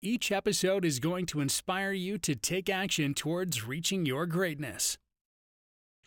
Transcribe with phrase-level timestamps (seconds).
[0.00, 4.96] Each episode is going to inspire you to take action towards reaching your greatness.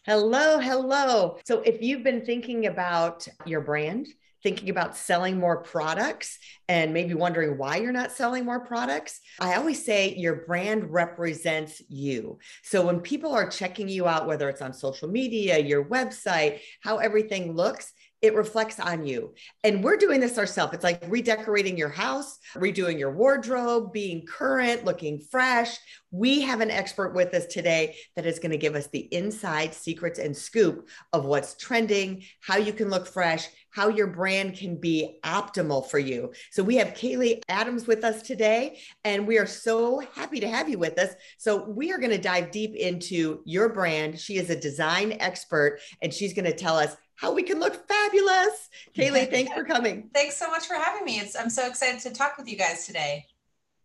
[0.06, 1.40] Hello, hello.
[1.46, 4.08] So, if you've been thinking about your brand,
[4.44, 6.40] thinking about selling more products,
[6.70, 11.82] and maybe wondering why you're not selling more products, I always say your brand represents
[11.90, 12.40] you.
[12.64, 17.00] So, when people are checking you out, whether it's on social media, your website, how
[17.00, 19.34] everything looks, it reflects on you.
[19.64, 20.74] And we're doing this ourselves.
[20.74, 25.78] It's like redecorating your house, redoing your wardrobe, being current, looking fresh.
[26.12, 29.74] We have an expert with us today that is going to give us the inside
[29.74, 34.76] secrets and scoop of what's trending, how you can look fresh, how your brand can
[34.76, 36.34] be optimal for you.
[36.52, 40.68] So we have Kaylee Adams with us today, and we are so happy to have
[40.68, 41.14] you with us.
[41.38, 44.20] So we are going to dive deep into your brand.
[44.20, 47.88] She is a design expert, and she's going to tell us how we can look
[47.88, 48.68] fabulous.
[48.98, 50.10] Kaylee, thanks for coming.
[50.12, 51.20] Thanks so much for having me.
[51.20, 53.28] It's, I'm so excited to talk with you guys today.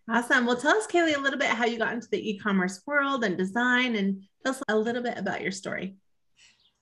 [0.09, 0.47] Awesome.
[0.47, 3.37] Well, tell us, Kaylee, a little bit how you got into the e-commerce world and
[3.37, 5.97] design, and tell us a little bit about your story.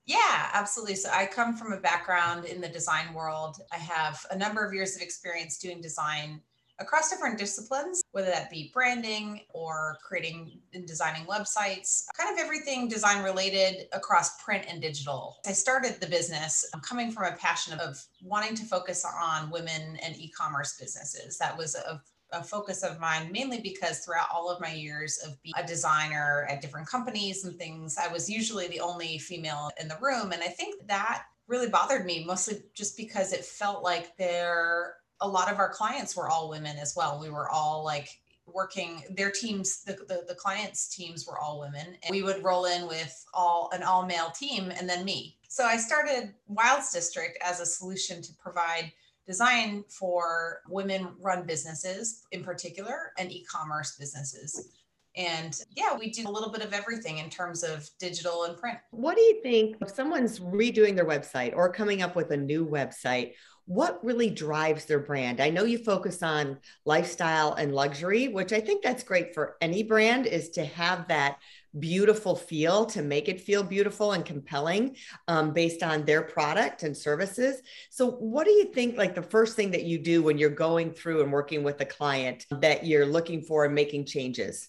[0.07, 0.95] Yeah, absolutely.
[0.95, 3.57] So I come from a background in the design world.
[3.73, 6.41] I have a number of years of experience doing design
[6.79, 12.89] across different disciplines, whether that be branding or creating and designing websites, kind of everything
[12.89, 15.39] design related across print and digital.
[15.47, 19.97] I started the business um, coming from a passion of wanting to focus on women
[20.03, 21.39] and e commerce businesses.
[21.39, 25.41] That was a a focus of mine mainly because throughout all of my years of
[25.43, 29.89] being a designer at different companies and things, I was usually the only female in
[29.89, 30.33] the room.
[30.33, 35.29] And I think that really bothered me mostly just because it felt like there a
[35.29, 37.21] lot of our clients were all women as well.
[37.21, 38.09] We were all like
[38.47, 42.67] working their teams the, the, the, clients teams were all women and we would roll
[42.67, 47.39] in with all an all male team and then me so i started Wildes District
[47.43, 48.93] as a solution to provide
[49.27, 54.69] design for women run businesses in particular and e-commerce businesses
[55.17, 58.79] and yeah, we do a little bit of everything in terms of digital and print.
[58.91, 62.67] What do you think if someone's redoing their website or coming up with a new
[62.67, 63.35] website?
[63.67, 65.41] What really drives their brand?
[65.41, 69.83] I know you focus on lifestyle and luxury, which I think that's great for any
[69.83, 71.39] brand is to have that
[71.79, 74.97] beautiful feel to make it feel beautiful and compelling
[75.29, 77.63] um, based on their product and services.
[77.91, 80.93] So, what do you think like the first thing that you do when you're going
[80.93, 84.69] through and working with a client that you're looking for and making changes?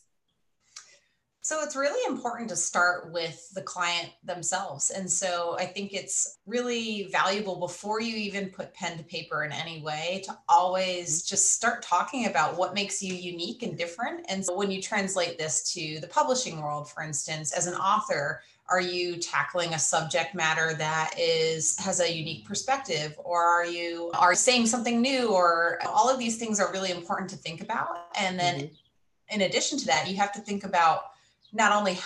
[1.46, 4.90] So it's really important to start with the client themselves.
[4.90, 9.52] And so I think it's really valuable before you even put pen to paper in
[9.52, 11.30] any way to always mm-hmm.
[11.30, 14.26] just start talking about what makes you unique and different.
[14.28, 18.42] And so when you translate this to the publishing world, for instance, as an author,
[18.68, 24.10] are you tackling a subject matter that is has a unique perspective or are you
[24.16, 28.08] are saying something new or all of these things are really important to think about
[28.20, 29.36] and then mm-hmm.
[29.36, 31.12] in addition to that you have to think about
[31.56, 31.98] not only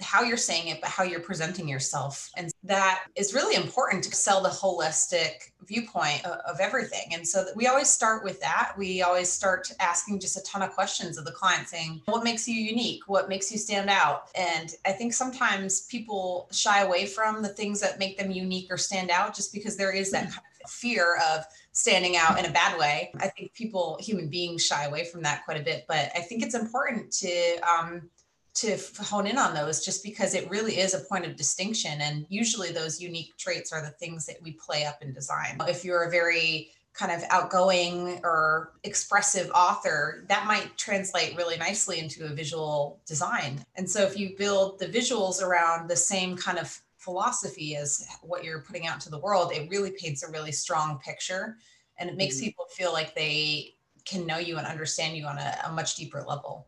[0.00, 2.30] how you're saying it, but how you're presenting yourself.
[2.36, 7.12] And that is really important to sell the holistic viewpoint of, of, everything.
[7.12, 8.72] And so we always start with that.
[8.76, 12.48] We always start asking just a ton of questions of the client saying, what makes
[12.48, 13.02] you unique?
[13.08, 14.28] What makes you stand out?
[14.34, 18.78] And I think sometimes people shy away from the things that make them unique or
[18.78, 22.50] stand out just because there is that kind of fear of standing out in a
[22.50, 23.12] bad way.
[23.20, 25.84] I think people, human beings, shy away from that quite a bit.
[25.88, 28.10] But I think it's important to, um,
[28.60, 32.26] to hone in on those just because it really is a point of distinction and
[32.28, 35.56] usually those unique traits are the things that we play up in design.
[35.66, 42.00] If you're a very kind of outgoing or expressive author that might translate really nicely
[42.00, 43.64] into a visual design.
[43.76, 48.44] And so if you build the visuals around the same kind of philosophy as what
[48.44, 51.56] you're putting out to the world it really paints a really strong picture
[51.96, 52.44] and it makes mm-hmm.
[52.44, 53.74] people feel like they
[54.04, 56.66] can know you and understand you on a, a much deeper level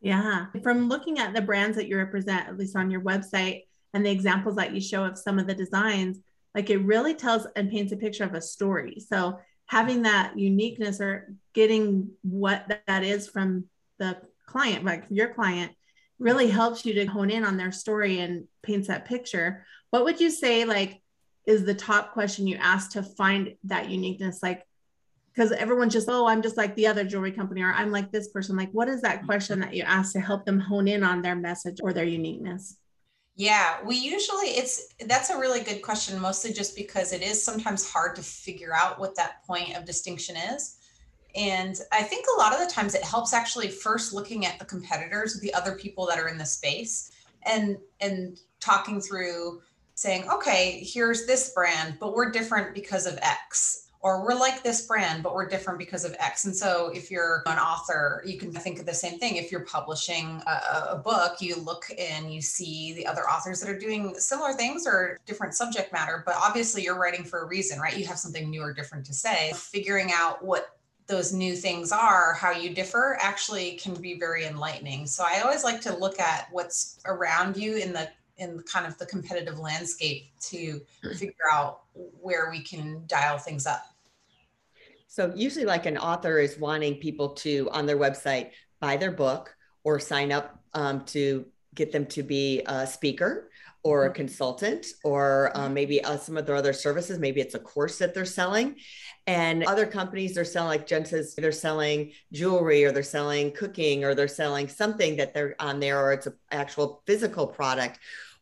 [0.00, 0.46] yeah.
[0.62, 3.62] From looking at the brands that you represent, at least on your website,
[3.94, 6.18] and the examples that you show of some of the designs,
[6.54, 9.00] like it really tells and paints a picture of a story.
[9.00, 13.64] So having that uniqueness or getting what that is from
[13.98, 15.72] the client, like your client,
[16.18, 19.64] really helps you to hone in on their story and paints that picture.
[19.90, 21.00] What would you say, like,
[21.46, 24.42] is the top question you ask to find that uniqueness?
[24.42, 24.66] Like,
[25.38, 28.26] because everyone's just, oh, I'm just like the other jewelry company, or I'm like this
[28.26, 28.56] person.
[28.56, 29.26] Like, what is that mm-hmm.
[29.26, 32.76] question that you ask to help them hone in on their message or their uniqueness?
[33.36, 37.88] Yeah, we usually it's that's a really good question, mostly just because it is sometimes
[37.88, 40.78] hard to figure out what that point of distinction is.
[41.36, 44.64] And I think a lot of the times it helps actually first looking at the
[44.64, 47.12] competitors, the other people that are in the space,
[47.44, 49.62] and and talking through
[49.94, 54.86] saying, okay, here's this brand, but we're different because of X or we're like this
[54.86, 56.44] brand, but we're different because of X.
[56.44, 59.36] And so if you're an author, you can think of the same thing.
[59.36, 63.68] If you're publishing a, a, book, you look and you see the other authors that
[63.68, 67.80] are doing similar things or different subject matter, but obviously you're writing for a reason,
[67.80, 67.96] right?
[67.96, 69.52] You have something new or different to say.
[69.54, 70.78] Figuring out what
[71.08, 75.06] those new things are, how you differ, actually can be very enlightening.
[75.06, 78.96] So I always like to look at what's around you in the in kind of
[78.98, 80.80] the competitive landscape to
[81.14, 83.84] figure out where we can dial things up.
[85.06, 88.50] So usually like an author is wanting people to on their website
[88.80, 93.50] buy their book or sign up um, to get them to be a speaker
[93.82, 94.16] or a mm-hmm.
[94.16, 98.14] consultant or um, maybe uh, some of their other services maybe it's a course that
[98.14, 98.76] they're selling
[99.26, 104.04] and other companies are selling like jen says they're selling jewelry or they're selling cooking
[104.04, 107.98] or they're selling something that they're on there or it's an actual physical product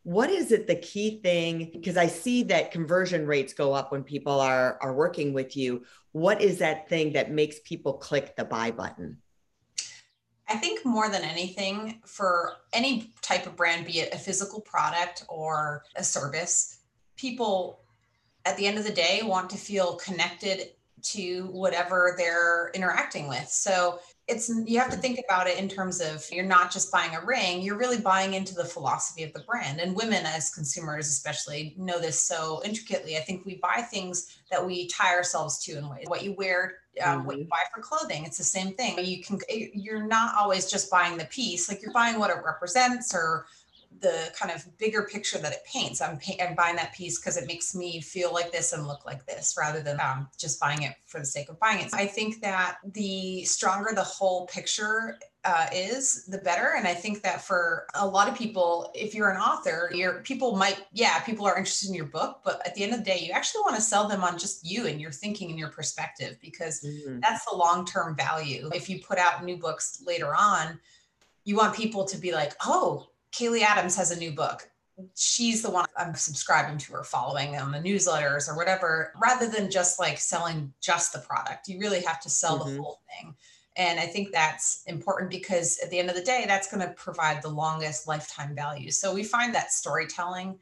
[0.06, 4.04] what is it the key thing because i see that conversion rates go up when
[4.04, 5.84] people are are working with you.
[6.12, 9.18] What is that thing that makes people click the buy button?
[10.48, 15.24] I think more than anything for any type of brand be it a physical product
[15.28, 16.78] or a service
[17.16, 17.80] people
[18.44, 20.70] at the end of the day want to feel connected
[21.02, 23.48] to whatever they're interacting with.
[23.48, 27.14] So it's you have to think about it in terms of you're not just buying
[27.14, 31.08] a ring you're really buying into the philosophy of the brand and women as consumers
[31.08, 35.78] especially know this so intricately i think we buy things that we tie ourselves to
[35.78, 37.26] in ways what you wear um, mm-hmm.
[37.26, 37.50] what you mm-hmm.
[37.50, 41.26] buy for clothing it's the same thing you can you're not always just buying the
[41.26, 43.46] piece like you're buying what it represents or
[44.00, 46.00] the kind of bigger picture that it paints.
[46.00, 49.04] I'm, pay- I'm buying that piece because it makes me feel like this and look
[49.06, 51.90] like this rather than um, just buying it for the sake of buying it.
[51.90, 56.74] So I think that the stronger the whole picture uh, is, the better.
[56.76, 60.56] And I think that for a lot of people, if you're an author, your people
[60.56, 63.20] might, yeah, people are interested in your book, but at the end of the day,
[63.20, 66.36] you actually want to sell them on just you and your thinking and your perspective
[66.42, 67.20] because mm-hmm.
[67.20, 68.68] that's the long term value.
[68.74, 70.80] If you put out new books later on,
[71.44, 73.06] you want people to be like, oh,
[73.36, 74.68] Kaylee Adams has a new book.
[75.14, 79.70] She's the one I'm subscribing to or following on the newsletters or whatever, rather than
[79.70, 81.68] just like selling just the product.
[81.68, 82.76] You really have to sell mm-hmm.
[82.76, 83.34] the whole thing.
[83.76, 86.94] And I think that's important because at the end of the day, that's going to
[86.94, 88.90] provide the longest lifetime value.
[88.90, 90.58] So we find that storytelling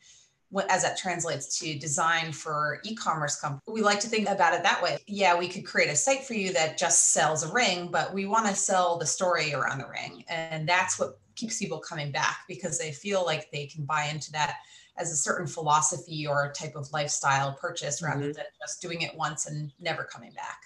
[0.68, 4.80] as that translates to design for e-commerce company we like to think about it that
[4.82, 8.14] way yeah we could create a site for you that just sells a ring but
[8.14, 12.10] we want to sell the story around the ring and that's what keeps people coming
[12.10, 14.58] back because they feel like they can buy into that
[14.96, 18.32] as a certain philosophy or type of lifestyle purchase rather mm-hmm.
[18.32, 20.60] than just doing it once and never coming back.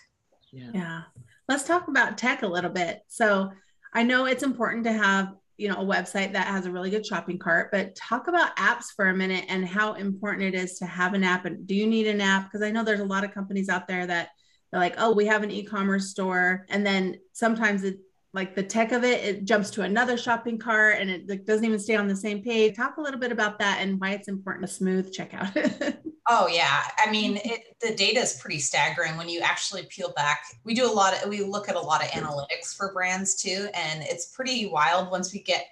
[0.52, 0.70] Yeah.
[0.74, 1.02] yeah.
[1.48, 3.02] Let's talk about tech a little bit.
[3.08, 3.50] So
[3.94, 7.06] I know it's important to have, you know, a website that has a really good
[7.06, 10.86] shopping cart, but talk about apps for a minute and how important it is to
[10.86, 11.46] have an app.
[11.46, 12.44] And do you need an app?
[12.44, 14.28] Because I know there's a lot of companies out there that
[14.70, 16.66] they're like, oh, we have an e-commerce store.
[16.68, 17.98] And then sometimes it
[18.34, 21.64] like the tech of it it jumps to another shopping cart and it like, doesn't
[21.64, 22.76] even stay on the same page.
[22.76, 25.96] Talk a little bit about that and why it's important to smooth checkout.
[26.30, 26.82] Oh yeah.
[26.98, 30.42] I mean it, the data is pretty staggering when you actually peel back.
[30.62, 33.70] We do a lot of we look at a lot of analytics for brands too
[33.72, 35.64] and it's pretty wild once we get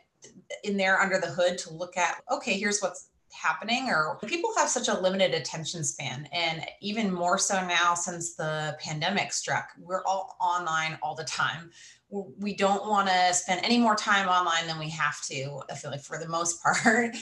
[0.64, 4.68] in there under the hood to look at okay here's what's happening or people have
[4.68, 10.02] such a limited attention span and even more so now since the pandemic struck we're
[10.04, 11.70] all online all the time
[12.10, 15.90] we don't want to spend any more time online than we have to i feel
[15.90, 17.16] like for the most part.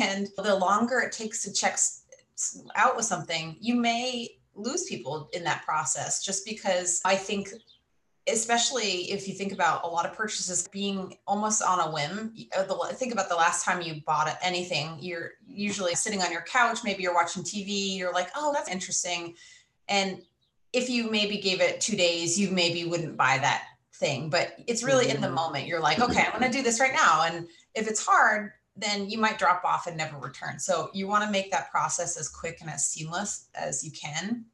[0.00, 1.78] And the longer it takes to check
[2.74, 7.48] out with something you may lose people in that process just because i think
[8.26, 12.64] especially if you think about a lot of purchases being almost on a whim uh,
[12.92, 17.02] think about the last time you bought anything you're usually sitting on your couch maybe
[17.02, 19.34] you're watching tv you're like oh that's interesting.
[19.88, 20.22] And
[20.72, 23.64] if you maybe gave it two days you maybe wouldn't buy that
[23.94, 25.36] thing, but it's really in the mm-hmm.
[25.36, 25.66] moment.
[25.66, 27.24] You're like, okay, I'm going to do this right now.
[27.24, 30.58] And if it's hard, then you might drop off and never return.
[30.58, 34.44] So you want to make that process as quick and as seamless as you can.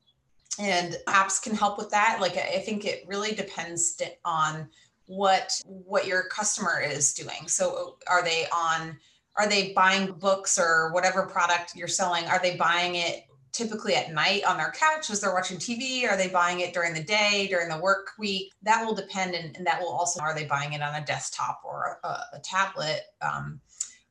[0.59, 2.19] And apps can help with that.
[2.21, 4.69] Like I think it really depends on
[5.07, 7.49] what what your customer is doing.
[7.49, 8.99] So are they on
[9.37, 12.25] are they buying books or whatever product you're selling?
[12.27, 16.09] Are they buying it typically at night on their couch as they're watching TV?
[16.09, 18.53] Are they buying it during the day, during the work week?
[18.63, 19.35] That will depend.
[19.35, 22.41] And, and that will also, are they buying it on a desktop or a, a
[22.43, 23.61] tablet um,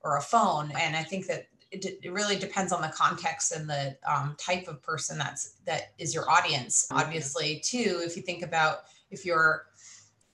[0.01, 0.72] or a phone?
[0.79, 4.67] And I think that it, it, really depends on the context and the um, type
[4.67, 6.88] of person that's that is your audience.
[6.91, 7.01] Mm-hmm.
[7.01, 8.79] Obviously, too, if you think about
[9.12, 9.67] if your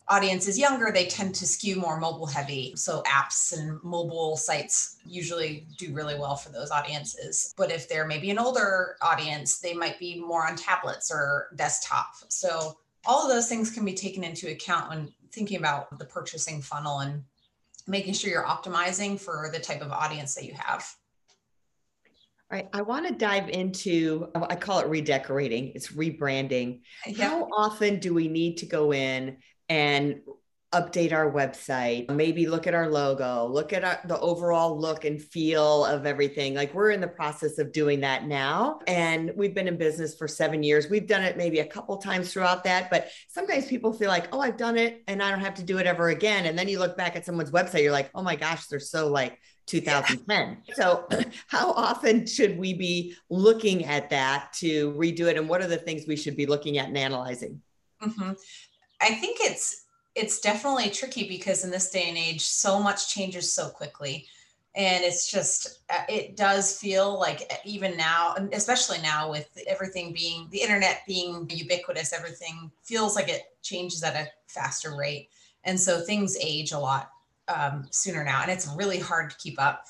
[0.07, 2.74] audience is younger, they tend to skew more mobile heavy.
[2.75, 7.53] So apps and mobile sites usually do really well for those audiences.
[7.57, 12.13] But if they're maybe an older audience, they might be more on tablets or desktop.
[12.29, 16.62] So all of those things can be taken into account when thinking about the purchasing
[16.62, 17.24] funnel and
[17.88, 20.88] making sure you're optimizing for the type of audience that you have.
[22.51, 22.69] All right.
[22.74, 26.81] I want to dive into, I call it redecorating, it's rebranding.
[27.17, 29.38] How often do we need to go in
[29.69, 30.22] and
[30.75, 35.22] update our website, maybe look at our logo, look at our, the overall look and
[35.22, 36.53] feel of everything.
[36.53, 38.79] Like we're in the process of doing that now.
[38.86, 40.89] And we've been in business for seven years.
[40.89, 44.41] We've done it maybe a couple times throughout that, but sometimes people feel like, oh,
[44.41, 46.45] I've done it and I don't have to do it ever again.
[46.45, 49.07] And then you look back at someone's website, you're like, oh my gosh, they're so
[49.07, 50.57] like 2010.
[50.67, 50.75] Yeah.
[50.75, 51.07] So,
[51.48, 55.38] how often should we be looking at that to redo it?
[55.38, 57.62] And what are the things we should be looking at and analyzing?
[58.03, 58.34] Mm-hmm.
[59.02, 59.86] I think it's
[60.16, 64.28] it's definitely tricky because in this day and age, so much changes so quickly.
[64.74, 70.14] And it's just, uh, it does feel like uh, even now, especially now with everything
[70.14, 75.30] being the internet being ubiquitous, everything feels like it changes at a faster rate.
[75.66, 77.10] And so things age a lot
[77.48, 79.86] um, sooner now, and it's really hard to keep up.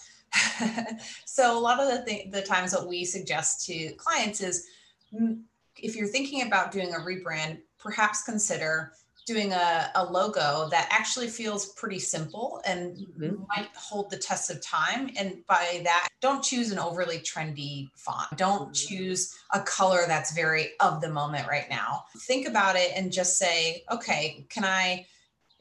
[1.25, 4.67] so a lot of the, th- the times what we suggest to clients is
[5.13, 5.39] mm,
[5.77, 8.91] if you're thinking about doing a rebrand, perhaps consider
[9.27, 13.35] doing a, a logo that actually feels pretty simple and mm-hmm.
[13.47, 15.09] might hold the test of time.
[15.17, 18.37] And by that, don't choose an overly trendy font.
[18.37, 18.95] Don't mm-hmm.
[18.95, 22.03] choose a color that's very of the moment right now.
[22.21, 25.05] Think about it and just say, okay, can I,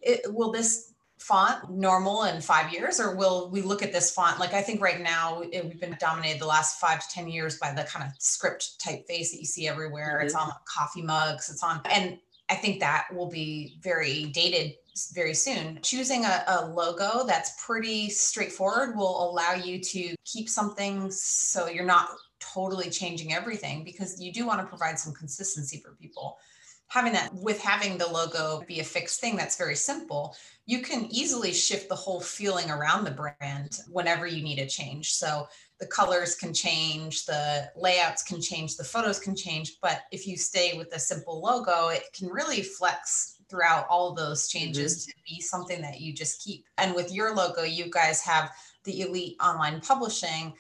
[0.02, 0.94] it, will this
[1.26, 4.81] font normal in five years or will we look at this font like i think
[4.81, 8.04] right now it, we've been dominated the last five to ten years by the kind
[8.04, 10.26] of script typeface that you see everywhere mm-hmm.
[10.26, 12.19] it's on coffee mugs it's on and
[12.50, 14.75] I think that will be very dated
[15.14, 15.78] very soon.
[15.83, 21.87] Choosing a, a, logo that's pretty straightforward will allow you to keep something so you're
[21.87, 26.38] not totally changing everything because you do want to provide some consistency for people.
[26.95, 31.09] Having that with having the logo be a fixed thing that's very simple, you can
[31.11, 35.13] easily shift the whole feeling around the brand whenever you need a change.
[35.13, 35.49] So
[35.81, 39.81] the colors can change, the layouts can change, the photos can change.
[39.83, 44.17] But if you stay with a simple logo, it can really flex throughout all of
[44.17, 45.11] those changes mm-hmm.
[45.11, 46.65] to be something that you just keep.
[46.79, 48.53] And with your logo, you guys have
[48.85, 50.55] the elite online publishing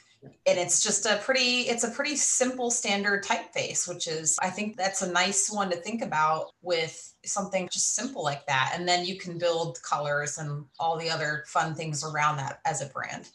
[0.46, 4.76] and it's just a pretty it's a pretty simple standard typeface which is i think
[4.76, 9.04] that's a nice one to think about with something just simple like that and then
[9.04, 13.28] you can build colors and all the other fun things around that as a brand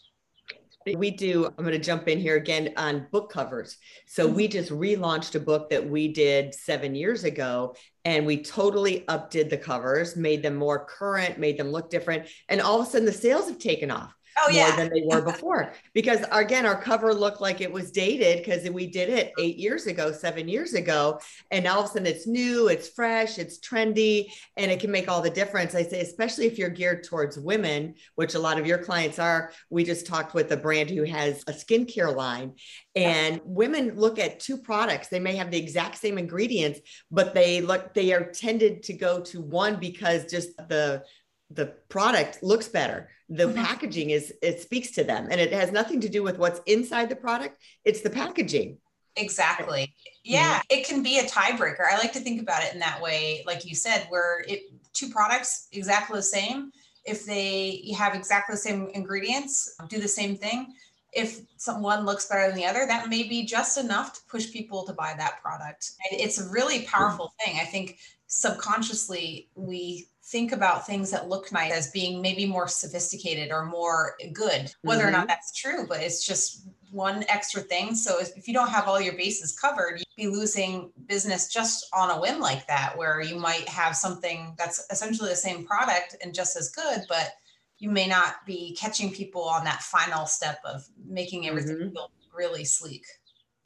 [0.96, 3.78] we do, I'm going to jump in here again on book covers.
[4.08, 4.52] So we mm-hmm.
[4.52, 9.58] just relaunched a book that we did seven years ago and we totally updid the
[9.58, 12.28] covers, made them more current, made them look different.
[12.48, 14.76] And all of a sudden the sales have taken off oh, more yeah.
[14.76, 15.74] than they were before.
[15.94, 19.88] because again, our cover looked like it was dated because we did it eight years
[19.88, 21.20] ago, seven years ago.
[21.52, 25.10] And all of a sudden it's new, it's fresh, it's trendy, and it can make
[25.10, 25.76] all the difference.
[25.76, 29.52] I say, especially if you're geared towards women, which a lot of your clients are.
[29.70, 32.54] We just talked with a brand who has a skincare line.
[32.96, 35.08] And women look at two products.
[35.08, 36.80] They may have the exact same ingredients,
[37.12, 41.04] but they look, they are tended to go to one because just the
[41.50, 43.10] the product looks better.
[43.30, 43.64] The mm-hmm.
[43.64, 47.10] packaging is it speaks to them and it has nothing to do with what's inside
[47.10, 47.62] the product.
[47.86, 48.78] It's the packaging.
[49.16, 49.94] Exactly.
[50.24, 50.80] Yeah mm-hmm.
[50.80, 51.86] it can be a tiebreaker.
[51.92, 54.62] I like to think about it in that way like you said where it
[54.94, 56.72] two products exactly the same.
[57.06, 60.74] If they have exactly the same ingredients do the same thing.
[61.12, 64.84] If someone looks better than the other that may be just enough to push people
[64.86, 65.92] to buy that product.
[66.12, 67.58] It's a really powerful thing.
[67.60, 67.98] I think
[68.30, 74.14] subconsciously we think about things that look nice as being maybe more sophisticated or more
[74.32, 75.10] good, whether mm-hmm.
[75.10, 75.28] or not mm-hmm.
[75.28, 77.96] that's true, but it's just one extra thing.
[77.96, 82.12] So if you don't have all your bases covered, you'd be losing business just on
[82.12, 86.34] a whim like that, where you might have something that's essentially the same product and
[86.34, 87.32] just as good, but
[87.80, 91.90] you may not be catching people on that final step of making everything mm-hmm.
[91.90, 93.06] feel really sleek.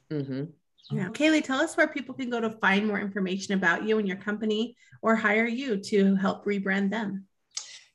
[0.09, 0.45] Mm-hmm.
[0.91, 1.09] Yeah.
[1.09, 4.17] Kaylee, tell us where people can go to find more information about you and your
[4.17, 7.25] company or hire you to help rebrand them.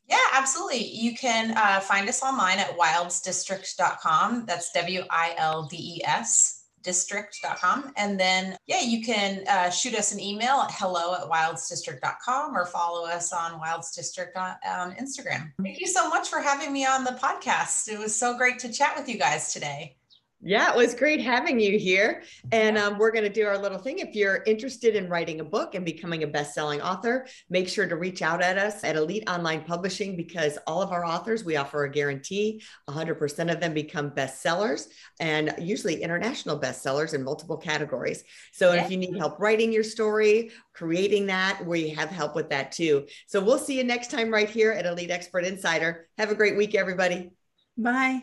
[0.09, 0.85] Yeah, absolutely.
[0.87, 4.47] You can uh, find us online at wildesdistrict.com.
[4.47, 7.93] That's W I L D E S district.com.
[7.97, 12.65] And then, yeah, you can uh, shoot us an email at hello at wildesdistrict.com or
[12.65, 15.53] follow us on wildesdistrict on, on Instagram.
[15.63, 17.89] Thank you so much for having me on the podcast.
[17.89, 19.98] It was so great to chat with you guys today.
[20.41, 22.23] Yeah, it was great having you here.
[22.53, 23.99] And um, we're going to do our little thing.
[23.99, 27.89] If you're interested in writing a book and becoming a best selling author, make sure
[27.89, 31.57] to reach out at us at Elite Online Publishing because all of our authors, we
[31.57, 34.87] offer a guarantee 100% of them become bestsellers
[35.19, 38.23] and usually international bestsellers in multiple categories.
[38.53, 38.85] So yeah.
[38.85, 43.07] if you need help writing your story, creating that, we have help with that too.
[43.27, 46.09] So we'll see you next time right here at Elite Expert Insider.
[46.17, 47.33] Have a great week, everybody.
[47.77, 48.23] Bye.